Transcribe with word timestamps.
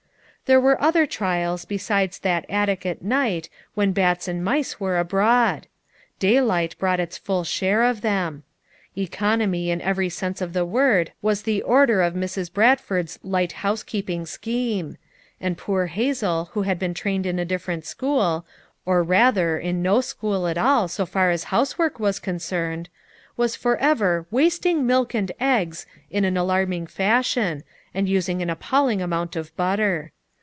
There 0.45 0.59
were 0.59 0.81
other 0.81 1.05
trials 1.07 1.63
besides 1.63 2.19
that 2.19 2.45
attic 2.49 2.85
at 2.85 3.01
night 3.01 3.47
when 3.73 3.93
bats 3.93 4.27
and 4.27 4.43
mice 4.43 4.81
were 4.81 4.99
abroad; 4.99 5.67
day 6.19 6.41
light 6.41 6.77
brought 6.77 6.99
its 6.99 7.17
full 7.17 7.45
share 7.45 7.83
of 7.83 8.01
them. 8.01 8.43
Economy 8.97 9.71
in 9.71 9.79
every 9.79 10.09
sense 10.09 10.41
of 10.41 10.51
the 10.51 10.65
word 10.65 11.13
was 11.21 11.43
the 11.43 11.61
order 11.61 12.01
of 12.01 12.15
Mrs. 12.15 12.51
Bradford 12.51 13.09
'slight 13.09 13.53
housekeeping 13.63 14.25
scheme; 14.25 14.97
and 15.39 15.57
poor 15.57 15.85
Hazel 15.85 16.49
who 16.51 16.63
had 16.63 16.77
been 16.77 16.93
trained 16.93 17.25
in 17.25 17.39
a 17.39 17.45
different 17.45 17.85
school, 17.85 18.45
or 18.85 19.03
rather 19.03 19.57
in 19.57 19.81
no 19.81 20.01
school 20.01 20.47
at 20.49 20.57
all 20.57 20.89
so 20.89 21.05
far 21.05 21.31
as 21.31 21.45
housework 21.45 21.97
was 21.97 22.19
concerned, 22.19 22.89
was 23.37 23.55
forever 23.55 24.25
"wasting 24.31 24.85
milk 24.85 25.13
and 25.13 25.31
eggs" 25.39 25.85
in 26.09 26.25
alarming 26.35 26.87
fashion 26.87 27.63
and 27.93 28.09
using 28.09 28.41
an 28.41 28.49
appall 28.49 28.89
ing 28.91 29.01
amount 29.01 29.37
of 29.37 29.55
butter. 29.55 30.11